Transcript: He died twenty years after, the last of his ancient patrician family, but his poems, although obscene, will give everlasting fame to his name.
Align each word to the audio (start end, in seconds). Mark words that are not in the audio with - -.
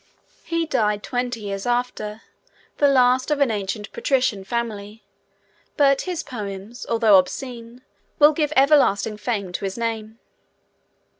He 0.43 0.65
died 0.65 1.03
twenty 1.03 1.41
years 1.41 1.67
after, 1.67 2.23
the 2.77 2.87
last 2.87 3.29
of 3.29 3.37
his 3.37 3.51
ancient 3.51 3.91
patrician 3.91 4.43
family, 4.43 5.03
but 5.77 6.01
his 6.09 6.23
poems, 6.23 6.87
although 6.89 7.19
obscene, 7.19 7.83
will 8.17 8.33
give 8.33 8.51
everlasting 8.55 9.17
fame 9.17 9.51
to 9.51 9.63
his 9.63 9.77
name. 9.77 10.17